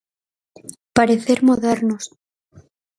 [0.97, 2.03] Parecer modernos.